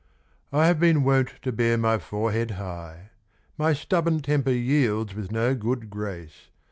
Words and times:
I. 0.51 0.61
I 0.61 0.65
have 0.65 0.79
been 0.79 1.03
wont 1.03 1.29
to 1.43 1.51
bear 1.51 1.77
my 1.77 1.99
forehead 1.99 2.49
high 2.57 3.11
My 3.55 3.73
stubborn 3.73 4.21
temper 4.21 4.49
yields 4.49 5.13
with 5.13 5.31
no 5.31 5.53
good 5.53 5.91
grace. 5.91 6.49